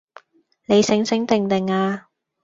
[0.65, 2.07] 你醒醒定定呀